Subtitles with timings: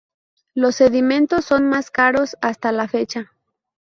[0.55, 3.31] Los sedimentos son más caros hasta la fecha.